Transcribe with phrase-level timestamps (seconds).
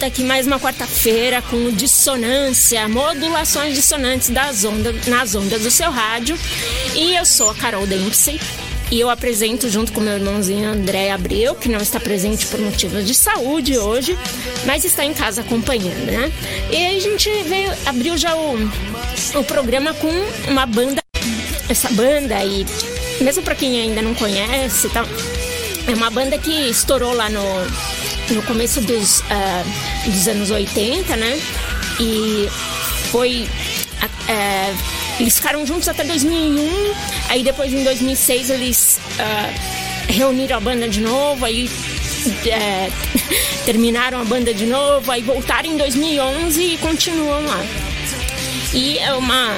[0.00, 5.90] Volta aqui mais uma quarta-feira com dissonância, modulações dissonantes das ondas, nas ondas do seu
[5.90, 6.38] rádio.
[6.94, 8.40] E eu sou a Carol Dempsey
[8.90, 13.06] e eu apresento junto com meu irmãozinho André Abreu, que não está presente por motivos
[13.06, 14.18] de saúde hoje,
[14.64, 16.32] mas está em casa acompanhando, né?
[16.70, 18.54] E aí a gente veio, abriu já o,
[19.34, 20.10] o programa com
[20.48, 21.02] uma banda,
[21.68, 22.64] essa banda aí,
[23.20, 25.04] mesmo para quem ainda não conhece tal,
[25.86, 27.42] é uma banda que estourou lá no,
[28.30, 29.64] no começo dos, ah,
[30.04, 31.40] dos anos 80, né?
[31.98, 32.48] E
[33.10, 33.48] foi.
[34.28, 34.74] é,
[35.18, 36.94] eles ficaram juntos até 2001,
[37.28, 39.50] aí depois em 2006 eles ah,
[40.08, 41.70] reuniram a banda de novo, aí
[42.46, 42.90] é,
[43.64, 47.64] terminaram a banda de novo, aí voltaram em 2011 e continuam lá.
[48.72, 49.56] E é uma.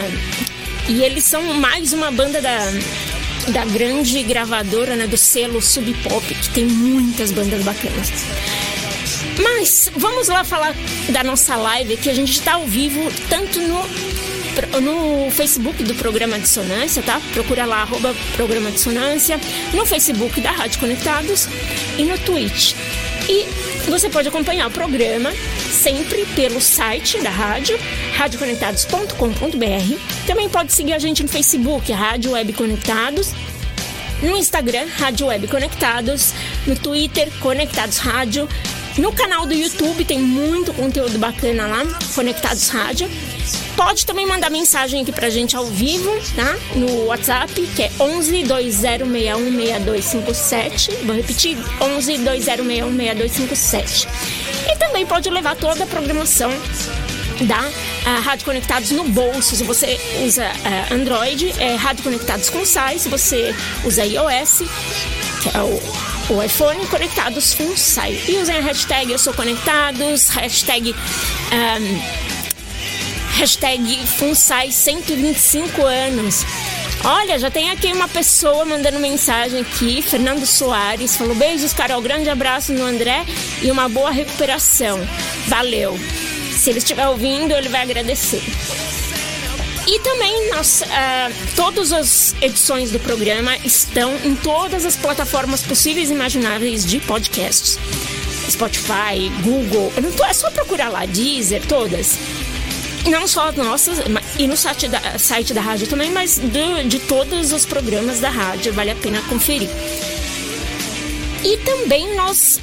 [0.89, 2.59] E eles são mais uma banda da,
[3.49, 8.11] da grande gravadora, né, do selo Sub Pop, que tem muitas bandas bacanas.
[9.41, 10.75] Mas vamos lá falar
[11.11, 13.83] da nossa live, que a gente está ao vivo tanto no,
[14.81, 17.21] no Facebook do programa Dissonância, tá?
[17.33, 19.41] Procura lá, arroba programa Dissonância,
[19.73, 21.49] no Facebook da Rádio Conectados
[21.99, 22.75] e no Twitch.
[23.29, 23.47] E
[23.89, 25.33] você pode acompanhar o programa
[25.71, 27.79] sempre pelo site da rádio,
[28.17, 30.27] radioconectados.com.br.
[30.27, 33.33] Também pode seguir a gente no Facebook, Rádio Web Conectados,
[34.23, 36.33] no Instagram, Rádio Web Conectados,
[36.67, 38.49] no Twitter, Conectados Rádio,
[38.99, 41.83] no canal do YouTube tem muito conteúdo bacana lá,
[42.15, 43.09] Conectados Rádio.
[43.77, 46.55] Pode também mandar mensagem aqui pra gente ao vivo, tá?
[46.77, 51.05] No WhatsApp, que é 11 2061 6257.
[51.05, 54.09] Vou repetir, 11 2061 6257.
[54.71, 56.51] E também pode levar toda a programação
[57.41, 57.71] da
[58.05, 59.57] ah, Rádio Conectados no bolso.
[59.57, 62.99] Se você usa ah, Android, é Rádio Conectados com SAI.
[62.99, 63.55] Se você
[63.85, 64.63] usa iOS,
[65.43, 68.23] que é o o iPhone conectados com SAI.
[68.29, 70.95] E usem a hashtag Eu Sou Conectados, hashtag.
[71.51, 72.33] ahm,
[73.35, 76.45] hashtag FUNSAI 125 anos.
[77.05, 82.31] Olha, já tem aqui uma pessoa mandando mensagem aqui, Fernando Soares, falou beijos, Carol, grande
[82.31, 83.25] abraço no André
[83.61, 85.01] e uma boa recuperação.
[85.49, 85.99] Valeu.
[86.63, 88.41] Se ele estiver ouvindo, ele vai agradecer.
[89.85, 96.09] E também nós, ah, todas as edições do programa estão em todas as plataformas possíveis
[96.09, 97.77] e imagináveis de podcasts.
[98.49, 102.17] Spotify, Google, tô- é só procurar lá, Deezer, todas.
[103.07, 103.99] Não só as nossas,
[104.39, 106.41] e no site da, site da rádio também, mas
[106.87, 109.69] de todos os programas da rádio, vale a pena conferir.
[111.43, 112.61] E também nós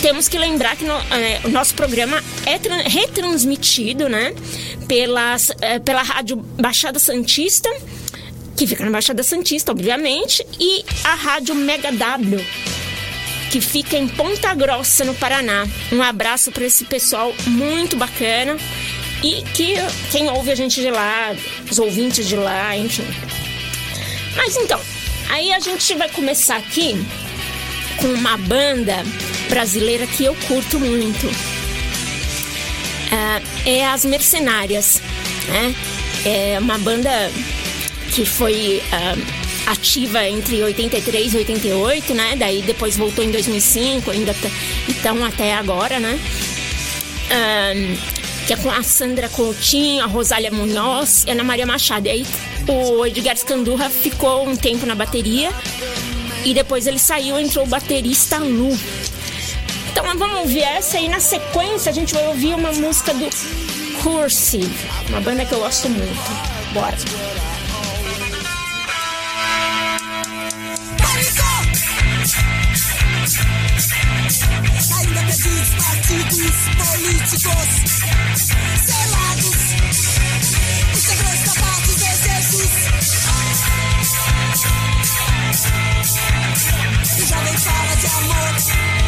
[0.00, 4.32] temos que lembrar que no- é, o nosso programa é tran- retransmitido, né?
[4.86, 7.68] Pelas, é, pela rádio Baixada Santista,
[8.56, 12.44] que fica na Baixada Santista, obviamente, e a rádio Mega W,
[13.50, 15.66] que fica em Ponta Grossa, no Paraná.
[15.92, 18.56] Um abraço para esse pessoal muito bacana
[19.22, 19.74] e que
[20.10, 21.34] quem ouve a gente de lá,
[21.70, 23.04] os ouvintes de lá, enfim.
[24.36, 24.80] Mas então,
[25.28, 26.94] aí a gente vai começar aqui
[28.00, 29.04] com uma banda
[29.48, 31.26] brasileira que eu curto muito.
[33.64, 35.00] É, é As Mercenárias,
[35.48, 35.74] né?
[36.24, 37.10] É uma banda
[38.12, 42.36] que foi ah, ativa entre 83 e 88, né?
[42.36, 44.34] Daí depois voltou em 2005, ainda
[44.88, 46.18] então até agora, né?
[47.30, 48.18] Ah,
[48.48, 52.06] que é com a Sandra Coutinho, a Rosália Munhoz e a Ana Maria Machado.
[52.06, 52.26] E aí
[52.66, 55.50] o Edgar Scandurra ficou um tempo na bateria
[56.46, 58.70] e depois ele saiu entrou o baterista Lu,
[60.00, 63.28] então vamos ouvir essa e na sequência a gente vai ouvir uma música do
[64.00, 64.60] Curse,
[65.08, 66.14] uma banda que eu gosto muito.
[66.72, 66.96] Bora!
[74.98, 77.68] Ainda perdidos, partidos políticos
[78.86, 79.56] selados,
[80.94, 82.70] os segredos da paz dos desejos.
[87.16, 89.07] O jovem fala de amor.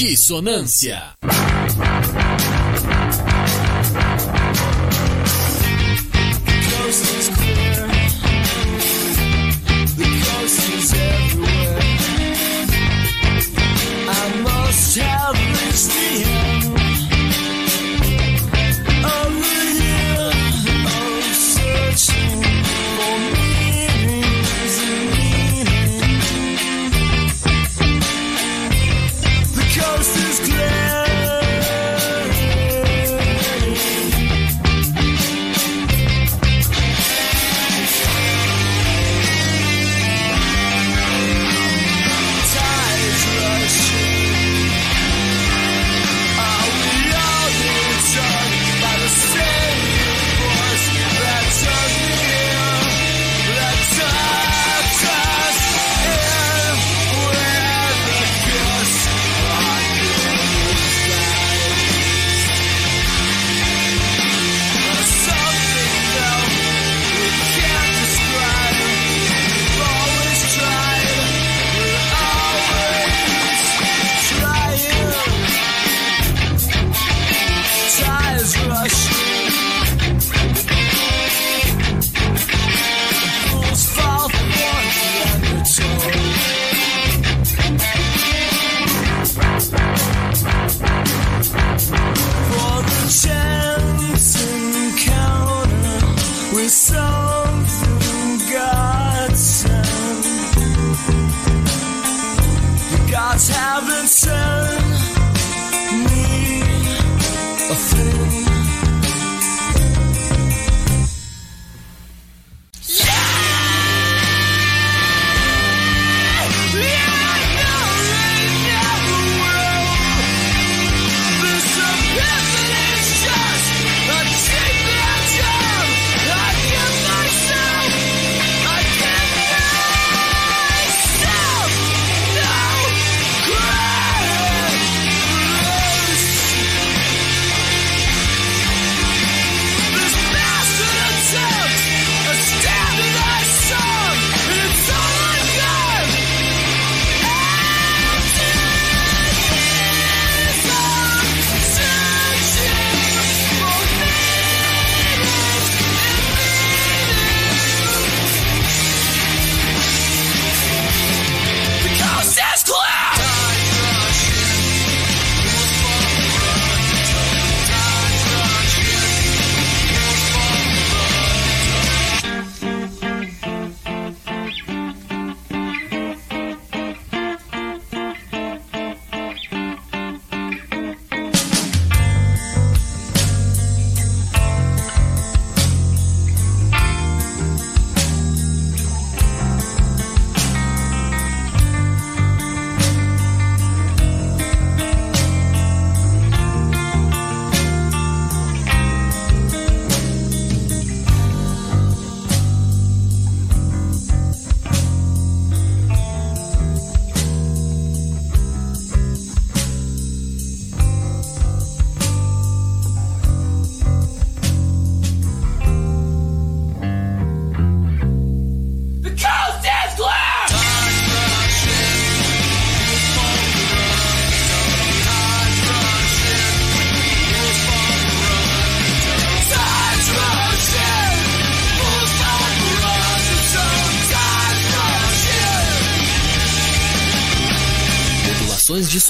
[0.00, 1.12] Dissonância.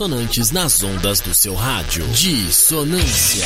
[0.00, 2.02] Dissonantes nas ondas do seu rádio.
[2.08, 3.44] Dissonância.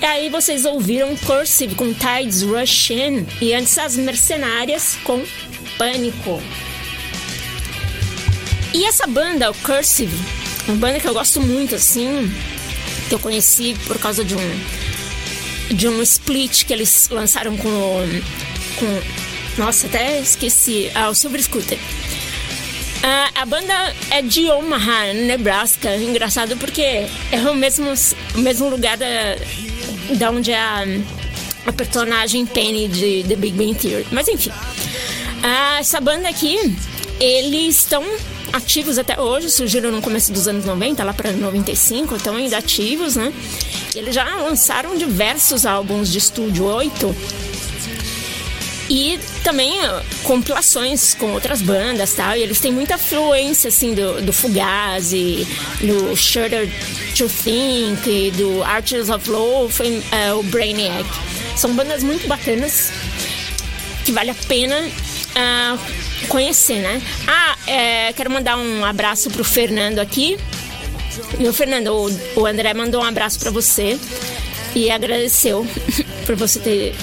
[0.00, 5.24] E aí vocês ouviram Cursive com Tides Rush In e antes as Mercenárias com
[5.76, 6.40] Pânico.
[8.72, 10.16] E essa banda, o Cursive,
[10.68, 12.32] uma banda que eu gosto muito, assim,
[13.08, 14.81] que eu conheci por causa de um
[15.72, 17.70] de um split que eles lançaram com
[18.78, 19.02] com
[19.58, 21.78] nossa, até esqueci, ah, o Silver Scooter.
[23.02, 25.94] Ah, a banda é de Omaha, Nebraska.
[25.96, 26.82] Engraçado porque
[27.30, 27.92] é o mesmo,
[28.34, 29.06] o mesmo lugar da,
[30.16, 30.84] da onde a,
[31.66, 34.06] a personagem Penny de The Big Bang Theory.
[34.10, 34.52] Mas enfim.
[35.42, 36.56] Ah, essa banda aqui,
[37.20, 38.04] eles estão
[38.52, 43.16] ativos até hoje, surgiram no começo dos anos 90, lá para 95, estão ainda ativos,
[43.16, 43.32] né?
[43.94, 47.14] Eles já lançaram diversos álbuns de estúdio, oito.
[48.88, 52.36] E também ó, compilações com outras bandas tal.
[52.36, 55.46] E eles têm muita fluência, assim, do, do Fugazi,
[55.80, 56.68] do Shudder
[57.16, 59.30] to Think, do Archers of
[59.70, 61.08] foi é, o Brainiac.
[61.56, 62.90] São bandas muito bacanas
[64.04, 64.76] que vale a pena
[65.34, 65.78] ah,
[66.28, 67.00] conhecer, né?
[67.26, 70.36] Ah, é, quero mandar um abraço pro Fernando aqui.
[71.48, 73.98] O Fernando, o, André mandou um abraço pra você
[74.74, 75.66] e agradeceu
[76.24, 76.94] por você ter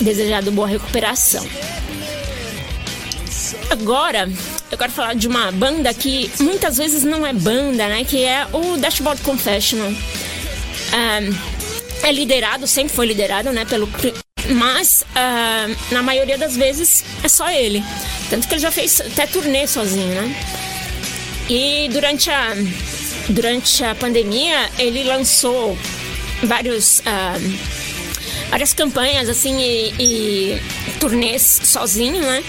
[0.00, 1.46] desejado boa recuperação.
[3.68, 4.28] Agora,
[4.70, 8.04] eu quero falar de uma banda que muitas vezes não é banda, né?
[8.04, 9.92] Que é o Dashboard Confessional.
[10.92, 11.20] Ah,
[12.02, 13.64] é liderado, sempre foi liderado, né?
[13.64, 13.88] Pelo
[14.54, 17.84] mas ah, na maioria das vezes é só ele.
[18.28, 20.34] Tanto que ele já fez até turnê sozinho, né?
[21.48, 22.54] E durante a,
[23.30, 25.76] durante a pandemia, ele lançou
[26.42, 27.36] vários, ah,
[28.50, 30.60] várias campanhas, assim, e, e
[30.98, 32.42] turnês sozinho, né?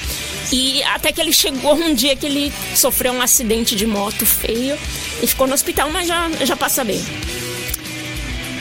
[0.51, 4.77] E até que ele chegou um dia que ele sofreu um acidente de moto feio
[5.21, 7.01] e ficou no hospital, mas já, já passa bem.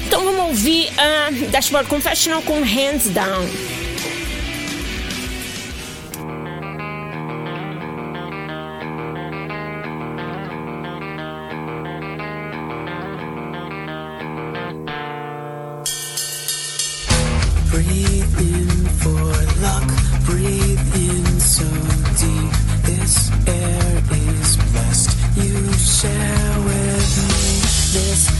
[0.07, 3.80] Então vamos ouvir a Dashboard Confessional com Hands Down.
[17.71, 19.31] Breathe in for
[19.63, 19.89] luck,
[20.25, 21.65] breathe in so
[22.19, 22.53] deep.
[22.83, 25.17] This air is blessed.
[25.37, 27.61] You share with me.
[27.95, 28.40] This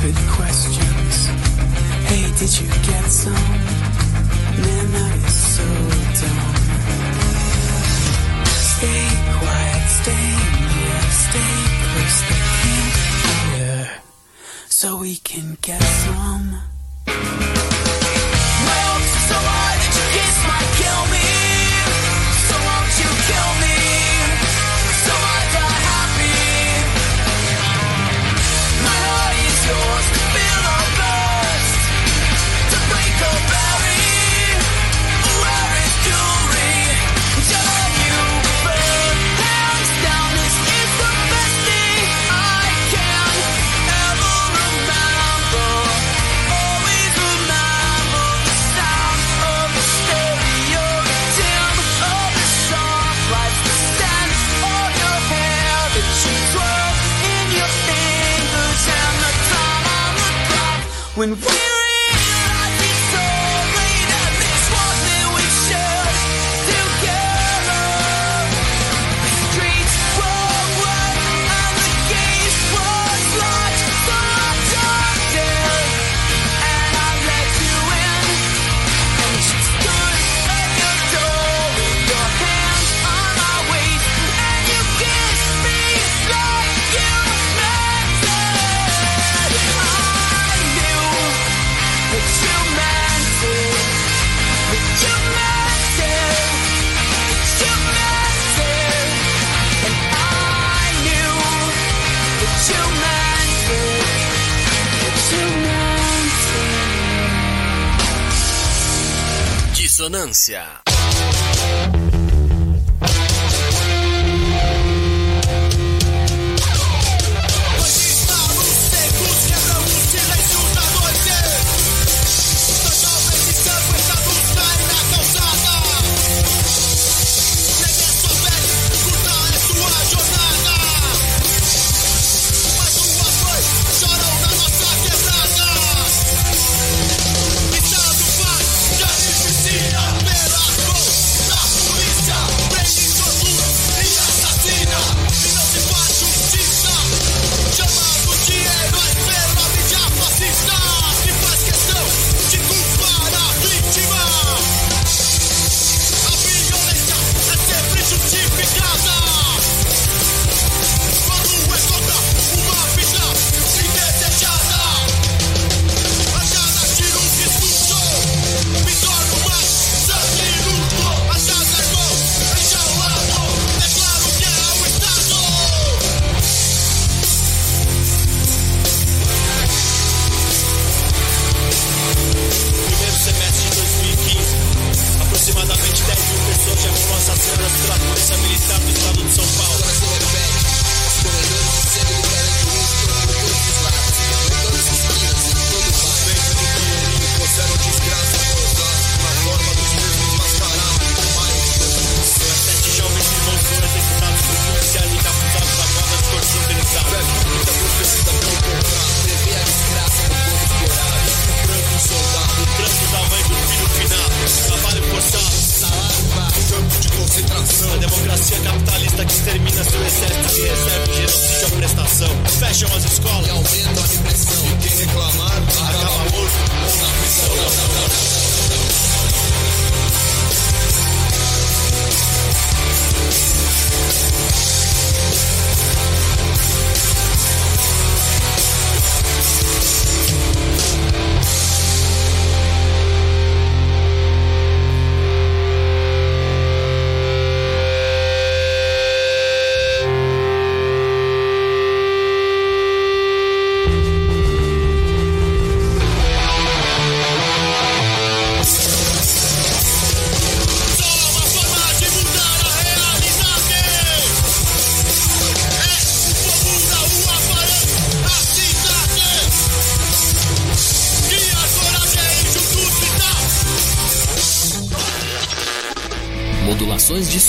[0.00, 1.26] stupid questions.
[2.08, 3.32] Hey, did you get some?
[3.32, 5.66] Man, that is so
[6.20, 6.54] dumb.
[8.46, 9.06] Stay
[9.38, 10.28] quiet, stay
[10.72, 11.54] near, stay
[11.84, 12.20] close.
[12.28, 12.96] They can't
[13.56, 13.90] hear,
[14.68, 15.49] so we can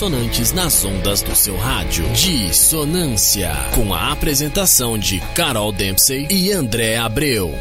[0.01, 2.03] dissonantes nas ondas do seu rádio.
[2.13, 7.53] Dissonância, com a apresentação de Carol Dempsey e André Abreu.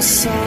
[0.00, 0.37] I'm.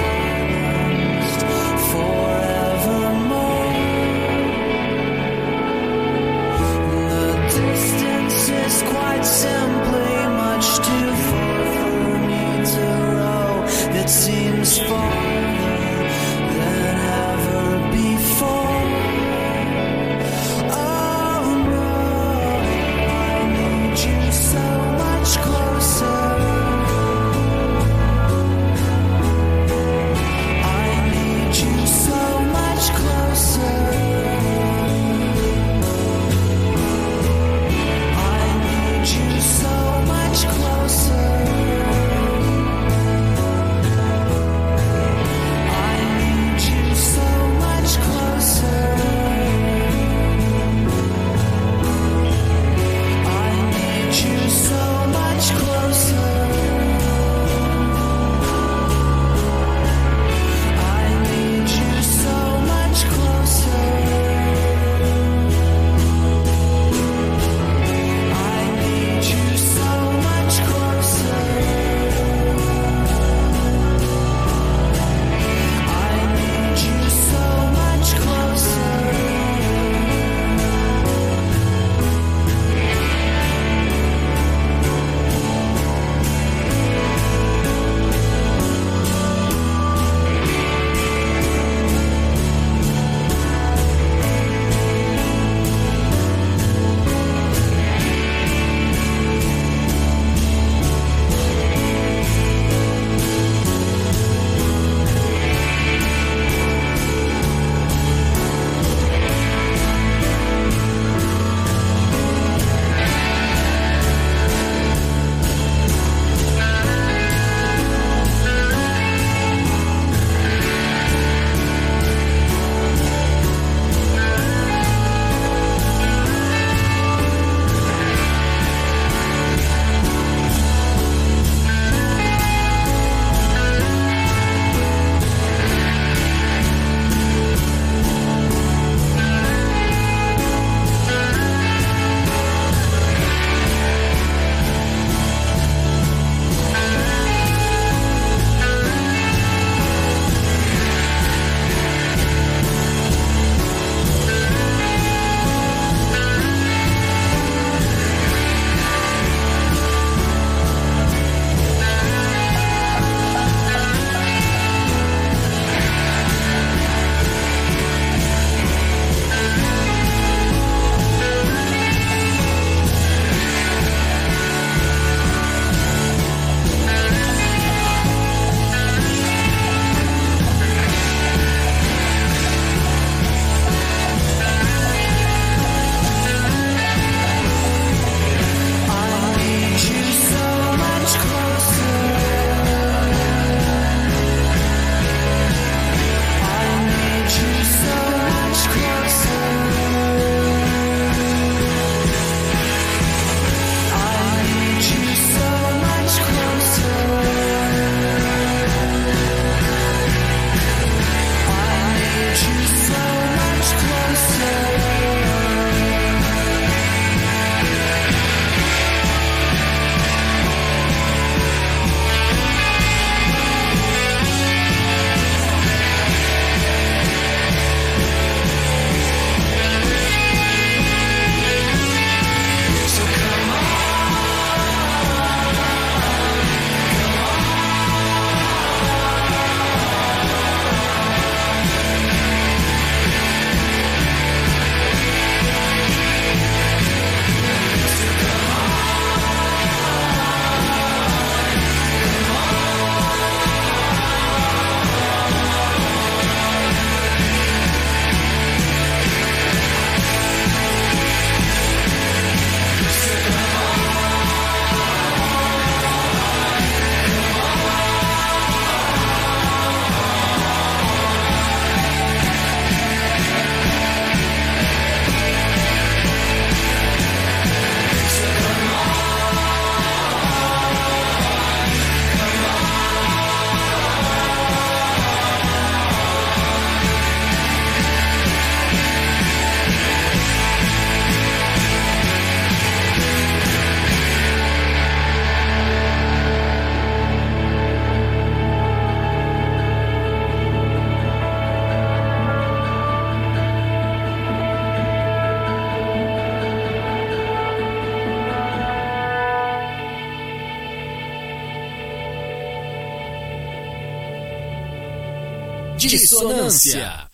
[315.87, 317.07] Dissonância.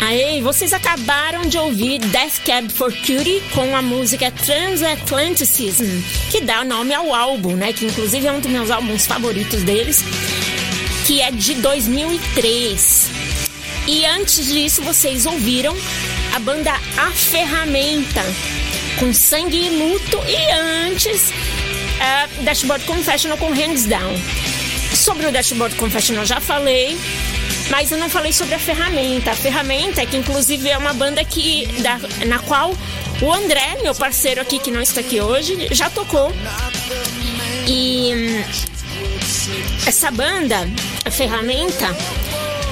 [0.00, 6.64] Aê, vocês acabaram de ouvir Death Cab for Cutie com a música Transatlanticism, que dá
[6.64, 7.72] nome ao álbum, né?
[7.72, 10.04] Que inclusive é um dos meus álbuns favoritos deles,
[11.06, 13.10] que é de 2003.
[13.88, 15.76] E antes disso, vocês ouviram
[16.34, 18.22] a banda A Ferramenta,
[19.02, 20.50] com Sangue e Luto, e
[20.86, 21.32] antes,
[22.00, 24.14] a Dashboard Confessional com Hands Down.
[24.94, 26.96] Sobre o Dashboard Confessional já falei,
[27.68, 29.32] mas eu não falei sobre a ferramenta.
[29.32, 32.72] A ferramenta, que inclusive é uma banda que, da, na qual
[33.20, 36.32] o André, meu parceiro aqui, que não está aqui hoje, já tocou.
[37.66, 38.44] E hum,
[39.84, 40.58] essa banda,
[41.04, 41.88] a ferramenta,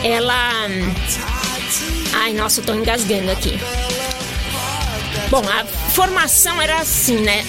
[0.05, 0.69] ela.
[0.69, 0.95] hum,
[2.13, 3.59] Ai, nossa, eu tô engasgando aqui.
[5.29, 5.65] Bom, a
[6.01, 7.45] formação era assim, né?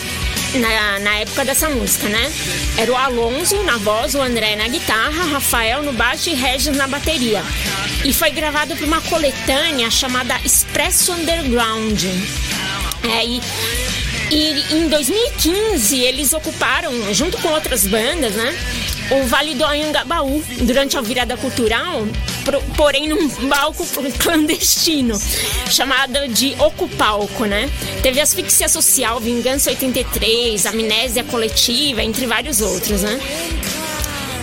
[0.55, 2.29] Na, na época dessa música, né?
[2.77, 6.85] Era o Alonso na voz, o André na guitarra, Rafael no baixo e Regis na
[6.85, 7.41] bateria.
[8.03, 12.03] E foi gravado por uma coletânea chamada Expresso Underground.
[13.03, 13.41] É, e,
[14.29, 18.53] e em 2015 eles ocuparam, junto com outras bandas, né?
[19.11, 22.07] O Vale do Anhangabaú durante a virada cultural,
[22.77, 23.85] porém num palco
[24.17, 25.19] clandestino,
[25.69, 27.69] chamado de Ocupalco, né?
[28.01, 33.19] Teve Asfixia Social, Vingança 83, Amnésia Coletiva, entre vários outros, né?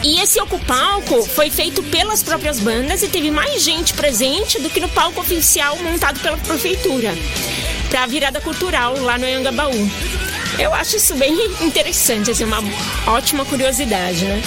[0.03, 4.81] E esse Ocupalco foi feito pelas próprias bandas e teve mais gente presente do que
[4.81, 7.15] no palco oficial montado pela prefeitura
[7.91, 9.91] para a virada cultural lá no Anhangabaú.
[10.59, 12.59] Eu acho isso bem interessante, assim, uma
[13.07, 14.43] ótima curiosidade, né?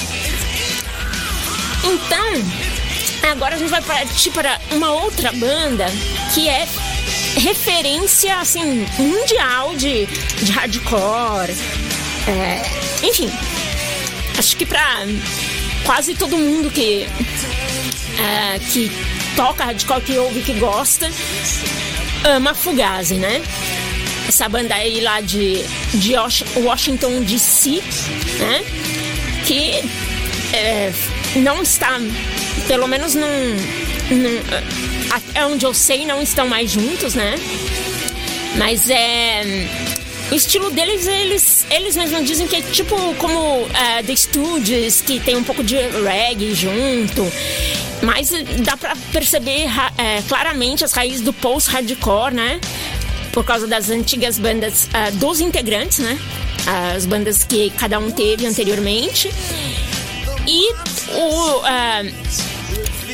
[1.84, 5.86] Então, agora a gente vai partir para uma outra banda
[6.34, 6.68] que é
[7.38, 11.56] referência assim mundial de, de hardcore.
[12.28, 13.32] É, enfim,
[14.38, 15.06] acho que para
[15.86, 17.08] quase todo mundo que
[18.20, 18.92] é, que
[19.36, 21.10] toca hardcore, que ouve, que gosta,
[22.26, 23.42] ama Fugazi, né?
[24.28, 27.82] Essa banda aí lá de, de Wash- Washington DC,
[28.40, 28.64] né?
[29.46, 29.84] Que
[30.54, 30.92] é,
[31.38, 32.00] não está,
[32.68, 33.28] pelo menos não,
[34.12, 37.36] não até onde eu sei, não estão mais juntos, né?
[38.58, 39.44] Mas é.
[40.32, 45.20] O estilo deles, eles, eles mesmos dizem que é tipo como é, The Stooges, que
[45.20, 47.30] tem um pouco de reggae junto.
[48.02, 49.66] Mas dá pra perceber
[49.98, 52.62] é, claramente as raízes do post-hardcore, né?
[53.32, 56.20] Por causa das antigas bandas ah, dos integrantes, né?
[56.96, 59.32] As bandas que cada um teve anteriormente.
[60.48, 60.74] E
[61.14, 61.62] o.
[61.64, 62.04] ah,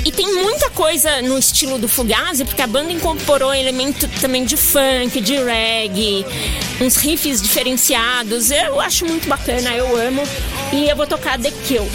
[0.06, 4.56] e tem muita coisa no estilo do Fugazi, porque a banda incorporou elemento também de
[4.56, 6.25] funk, de reggae,
[6.80, 8.49] uns riffs diferenciados.
[8.49, 10.23] Eu acho muito bacana, eu amo.
[10.71, 11.86] E eu vou tocar The Kill.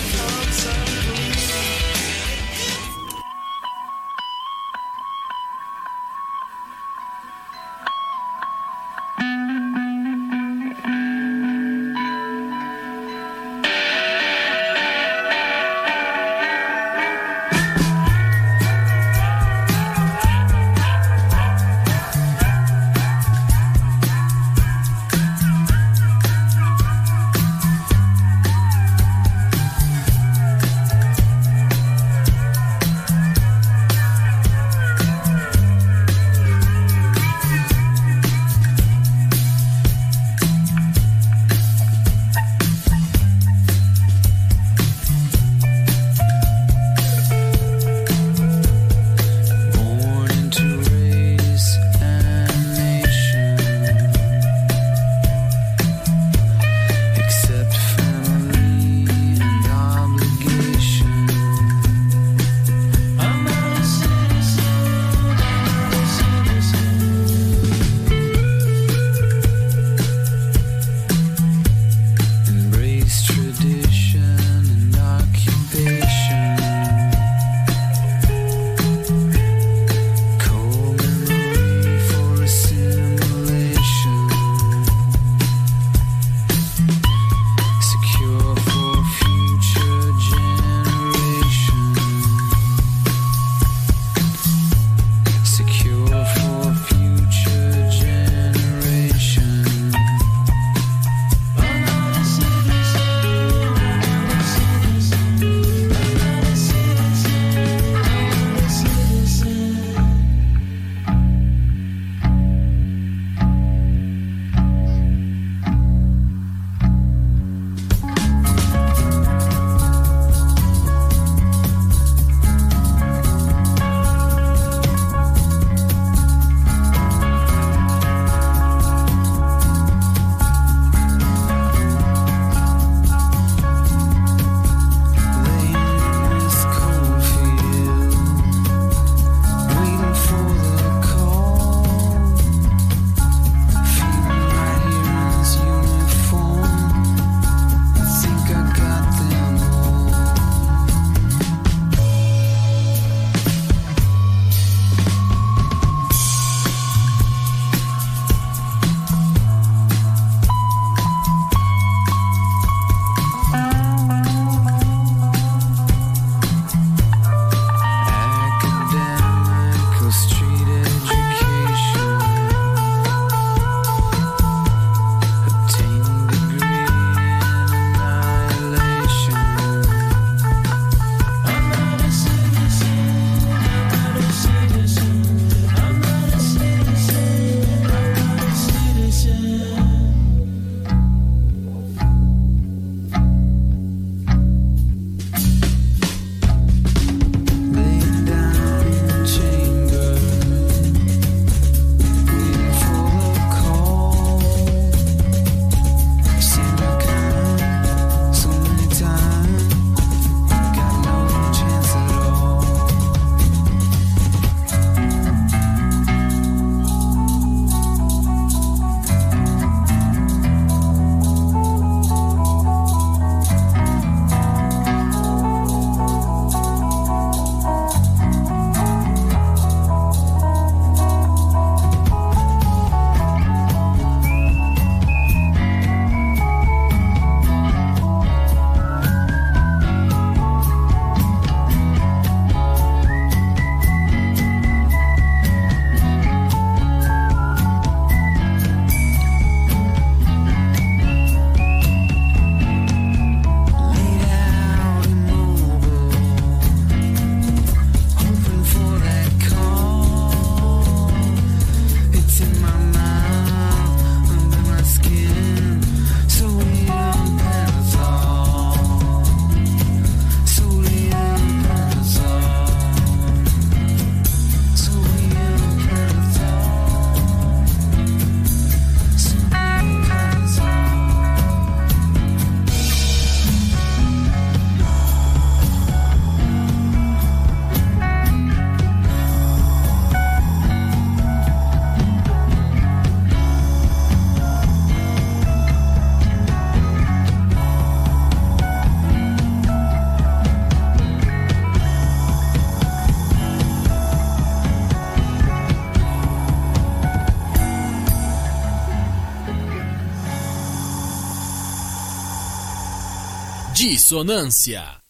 [314.13, 315.02] Dissonância.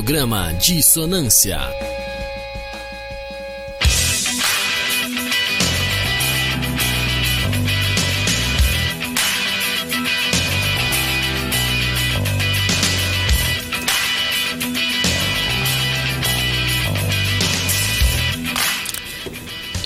[0.00, 1.58] Programa Dissonância.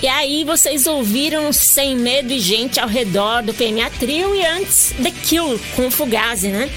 [0.01, 4.93] E aí vocês ouviram Sem Medo e Gente ao Redor do PMA Trio e antes
[5.03, 6.71] The Kill com Fugazi, né?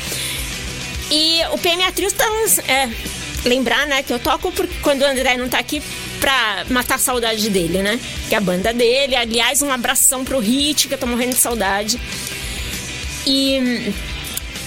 [1.11, 2.27] E o PMA Trio tá...
[2.67, 3.08] É,
[3.49, 5.83] lembrar, né, que eu toco porque quando o André não tá aqui
[6.21, 7.99] pra matar a saudade dele, né?
[8.29, 9.17] Que é a banda dele.
[9.17, 12.01] Aliás, um abração pro Hit, que eu tô morrendo de saudade.
[13.27, 13.93] E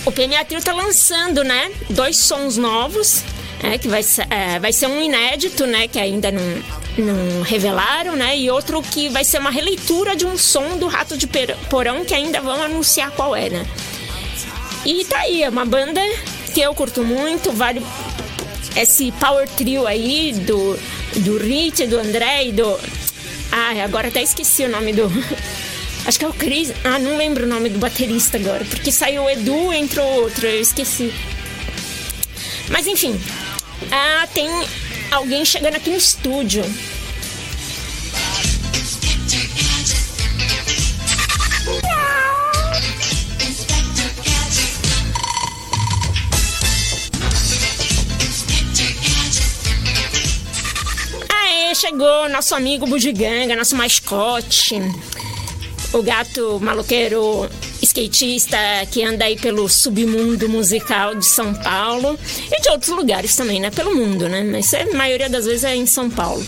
[0.06, 3.24] o PMA Trio tá lançando, né, dois sons novos,
[3.62, 6.64] é, que vai ser, é, vai ser um inédito, né, que ainda não,
[6.98, 11.18] não revelaram, né, e outro que vai ser uma releitura de um som do Rato
[11.18, 11.28] de
[11.70, 13.66] Porão, que ainda vão anunciar qual é, né.
[14.86, 16.02] E tá aí, é uma banda
[16.54, 17.82] que eu curto muito, vale
[18.76, 20.78] esse power trio aí do,
[21.18, 22.80] do Rich, do André e do.
[23.52, 25.12] Ah, agora até esqueci o nome do.
[26.06, 26.74] Acho que é o Chris.
[26.84, 30.62] Ah, não lembro o nome do baterista agora, porque saiu o Edu, entrou outro, eu
[30.62, 31.14] esqueci.
[32.70, 33.20] Mas enfim,
[33.92, 34.48] ah, tem
[35.12, 36.64] alguém chegando aqui no estúdio.
[51.92, 54.76] Chegou nosso amigo Bugiganga, nosso mascote.
[55.92, 57.50] O gato maloqueiro
[57.82, 58.58] skatista
[58.90, 62.18] que anda aí pelo submundo musical de São Paulo
[62.50, 63.70] e de outros lugares também, né?
[63.72, 64.42] Pelo mundo, né?
[64.42, 66.42] Mas a maioria das vezes é em São Paulo.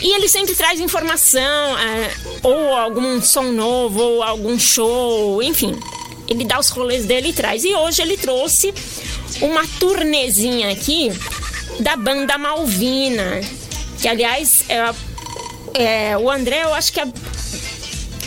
[0.00, 5.76] E ele sempre traz informação, é, ou algum som novo, ou algum show, enfim.
[6.28, 7.64] Ele dá os rolês dele e traz.
[7.64, 8.72] E hoje ele trouxe
[9.40, 11.10] uma turnezinha aqui
[11.80, 13.40] da banda Malvina.
[14.04, 14.94] Que, aliás, é,
[15.82, 17.06] é, o André, eu acho que é,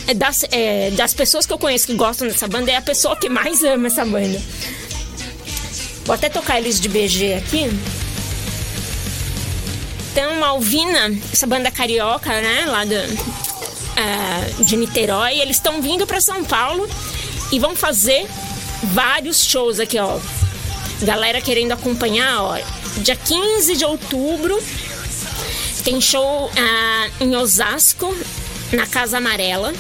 [0.07, 3.15] é das, é, das pessoas que eu conheço que gostam dessa banda, é a pessoa
[3.15, 4.41] que mais ama essa banda.
[6.03, 7.69] Vou até tocar eles de BG aqui.
[10.11, 12.95] Então, Malvina, essa banda carioca, né, lá do,
[13.97, 16.89] ah, de Niterói, eles estão vindo para São Paulo
[17.51, 18.25] e vão fazer
[18.81, 20.17] vários shows aqui, ó.
[21.03, 22.57] Galera querendo acompanhar, ó.
[23.03, 24.59] Dia 15 de outubro
[25.87, 28.13] tem show ah, em Osasco,
[28.73, 29.73] na Casa Amarela.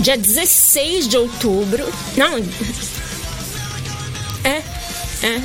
[0.00, 1.86] Dia 16 de outubro.
[2.16, 2.38] Não.
[4.42, 4.60] É,
[5.24, 5.42] é.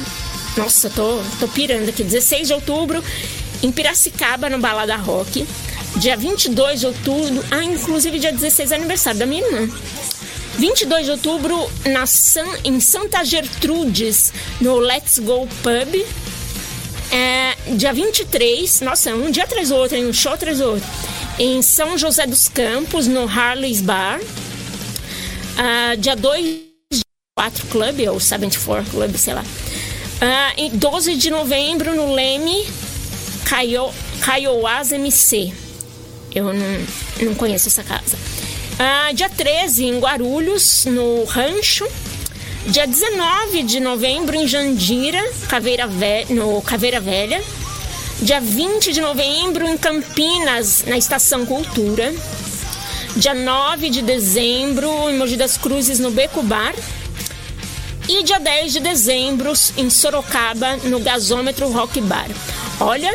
[0.57, 2.03] Nossa, tô, tô pirando aqui.
[2.03, 3.03] 16 de outubro
[3.61, 5.45] em Piracicaba, no Balada Rock.
[5.97, 7.45] Dia 22 de outubro.
[7.51, 9.69] Ah, inclusive dia 16 é aniversário da minha irmã.
[10.57, 16.03] 22 de outubro na San, em Santa Gertrudes, no Let's Go Pub.
[17.13, 20.89] É, dia 23, nossa, um dia atrás do outro, um show atrás do outro.
[21.37, 24.19] Em São José dos Campos, no Harley's Bar.
[25.55, 26.43] Ah, dia 2
[26.91, 27.01] de
[27.37, 29.45] 4 Club, ou 74 Club, sei lá.
[30.19, 32.65] Ah, em 12 de novembro, no Leme,
[33.45, 33.91] Caio,
[34.21, 35.53] Caioás MC.
[36.33, 36.87] Eu não,
[37.21, 38.17] não conheço essa casa.
[38.79, 41.87] Ah, dia 13, em Guarulhos, no Rancho.
[42.67, 47.43] Dia 19 de novembro, em Jandira, Caveira Ve- no Caveira Velha.
[48.21, 52.13] Dia 20 de novembro, em Campinas, na Estação Cultura.
[53.17, 56.73] Dia 9 de dezembro, em Mogi das Cruzes, no Beco Bar.
[58.07, 62.27] E dia 10 de dezembro, em Sorocaba, no Gasômetro Rock Bar.
[62.79, 63.13] Olha,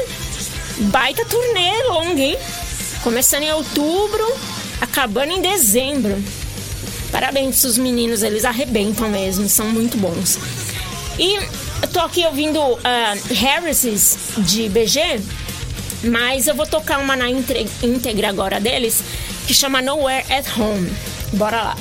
[0.79, 2.39] baita turnê longa, hein?
[3.03, 4.27] Começando em outubro,
[4.81, 6.23] acabando em dezembro.
[7.11, 10.39] Parabéns pros meninos, eles arrebentam mesmo, são muito bons.
[11.19, 11.35] E
[11.83, 15.21] eu tô aqui ouvindo ah, Harris's de BG,
[16.05, 19.03] mas eu vou tocar uma na íntegra agora deles,
[19.47, 20.91] que chama Nowhere at Home.
[21.33, 21.77] Bora lá.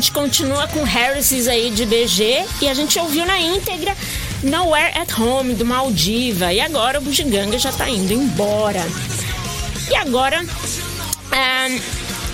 [0.00, 3.94] Gente continua com Harris's aí de BG e a gente ouviu na íntegra
[4.42, 6.54] Nowhere at Home do Maldiva.
[6.54, 8.82] E agora o Bugiganga já tá indo embora.
[9.90, 10.42] E agora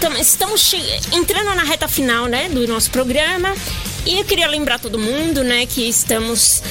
[0.01, 0.73] tam- estamos
[1.13, 3.53] entrando na reta final né, do nosso programa.
[4.07, 6.63] E eu queria lembrar todo mundo né, que estamos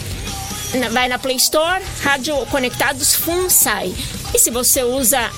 [0.92, 3.92] Vai na Play Store, Rádio Conectados FunSai.
[4.32, 5.30] E se você usa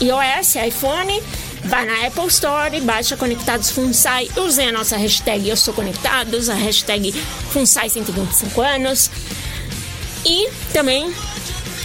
[0.00, 1.20] iOS, iPhone,
[1.64, 4.28] vai na Apple Store e baixa Conectados FunSai.
[4.36, 7.12] Usem a nossa hashtag Eu Sou Conectados, a hashtag
[7.50, 9.10] FunSai 125 anos.
[10.24, 11.12] E também,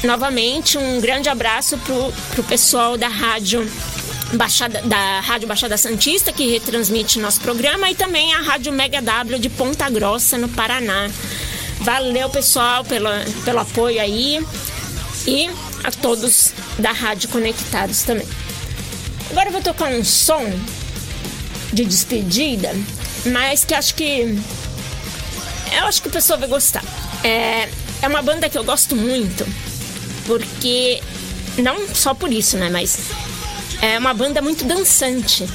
[0.04, 3.68] novamente, um grande abraço pro, pro pessoal da rádio
[4.34, 9.40] Baixada, da Rádio Baixada Santista, que retransmite nosso programa, e também a Rádio Mega W
[9.40, 11.10] de Ponta Grossa, no Paraná.
[11.84, 13.10] Valeu, pessoal, pelo,
[13.44, 14.46] pelo apoio aí.
[15.28, 15.50] E
[15.84, 18.28] a todos da Rádio Conectados também.
[19.30, 20.46] Agora eu vou tocar um som
[21.74, 22.74] de despedida,
[23.26, 24.40] mas que acho que
[25.78, 26.84] eu acho que o pessoal vai gostar.
[27.24, 27.68] É,
[28.02, 29.46] é uma banda que eu gosto muito,
[30.26, 31.02] porque.
[31.58, 32.70] Não só por isso, né?
[32.70, 32.98] Mas
[33.82, 35.48] é uma banda muito dançante.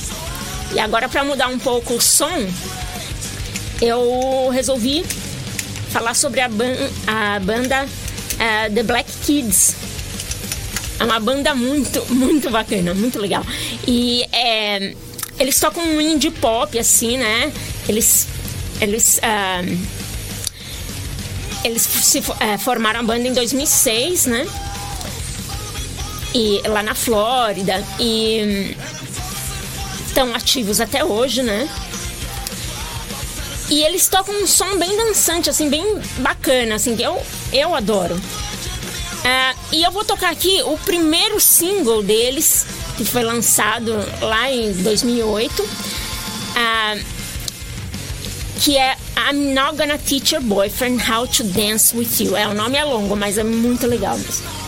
[0.72, 2.47] E agora, para mudar um pouco o som,
[3.81, 5.05] eu resolvi
[5.91, 7.86] falar sobre a, ban- a banda
[8.39, 9.74] é, The Black Kids.
[11.01, 13.45] É uma banda muito, muito bacana, muito legal.
[13.86, 14.95] E é,
[15.39, 17.53] eles tocam um indie pop, assim, né?
[17.89, 18.26] Eles.
[18.80, 19.18] Eles.
[19.22, 19.62] ah,
[21.64, 24.47] eles se eh, formaram a banda em 2006, né?
[26.34, 27.84] E lá na Flórida.
[27.99, 28.76] E
[30.07, 31.68] estão ativos até hoje, né?
[33.71, 35.85] E eles tocam um som bem dançante, assim, bem
[36.19, 37.21] bacana, assim, que eu,
[37.53, 38.19] eu adoro.
[39.25, 42.64] Ah, e eu vou tocar aqui o primeiro single deles,
[42.97, 45.69] que foi lançado lá em 2008,
[46.57, 46.97] ah,
[48.61, 48.97] que é
[49.31, 52.37] I'm Not Gonna Teach Your Boyfriend How to Dance With You.
[52.37, 54.68] É, o nome é longo, mas é muito legal mesmo.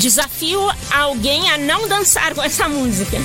[0.00, 0.58] Desafio
[0.90, 3.18] alguém a não dançar com essa música.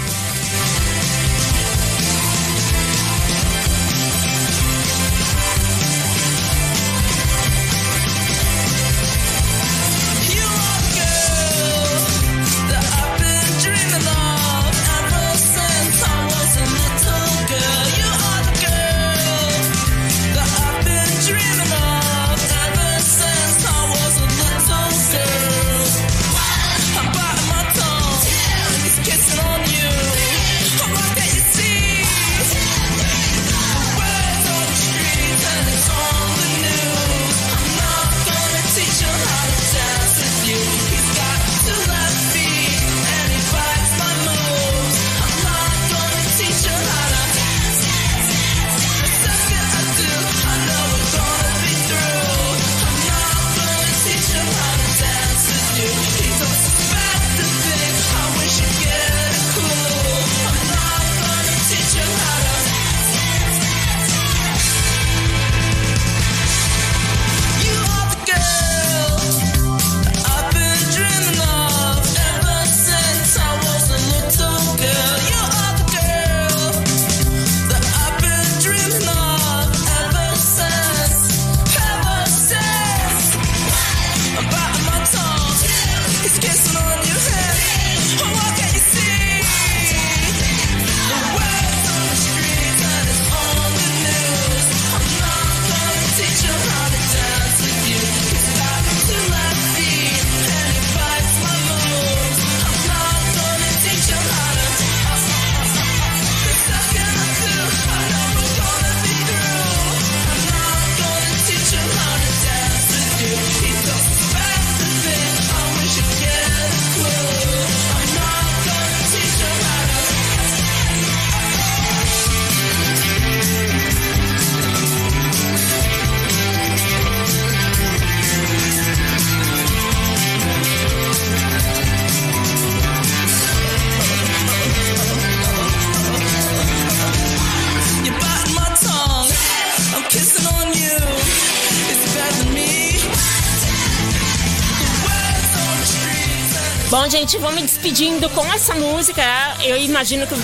[147.25, 149.23] Gente, vou me despedindo com essa música.
[149.63, 150.35] Eu imagino que,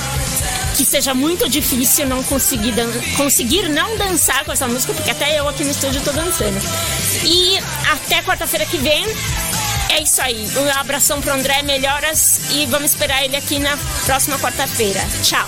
[0.78, 5.40] que seja muito difícil não conseguir, dan- conseguir não dançar com essa música, porque até
[5.40, 6.60] eu aqui no estúdio tô dançando.
[7.24, 7.60] E
[7.92, 9.06] até quarta-feira que vem.
[9.90, 10.50] É isso aí.
[10.58, 15.06] Um abração pro André, melhoras e vamos esperar ele aqui na próxima quarta-feira.
[15.22, 15.48] Tchau.